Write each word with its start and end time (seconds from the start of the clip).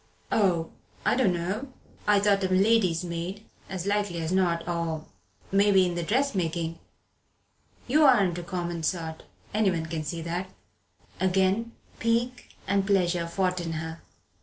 "Oh 0.31 0.71
I 1.05 1.15
dunno 1.15 1.71
I 2.07 2.19
thought 2.19 2.43
a 2.43 2.47
lady's 2.47 3.03
maid, 3.03 3.45
as 3.69 3.85
likely 3.85 4.17
as 4.19 4.31
not, 4.31 4.67
or 4.67 5.05
maybe 5.51 5.85
in 5.85 5.93
the 5.93 6.01
dressmaking. 6.01 6.79
You 7.85 8.05
aren't 8.05 8.39
a 8.39 8.43
common 8.43 8.81
sort 8.81 9.21
anyone 9.53 9.85
can 9.85 10.03
see 10.03 10.23
that." 10.23 10.49
Again 11.19 11.73
pique 11.99 12.49
and 12.67 12.87
pleasure 12.87 13.27
fought 13.27 13.61
in 13.61 13.73
her. 13.73 14.01